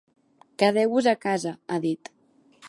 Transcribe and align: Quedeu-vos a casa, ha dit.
Quedeu-vos 0.63 1.09
a 1.11 1.13
casa, 1.27 1.53
ha 1.69 1.79
dit. 1.85 2.11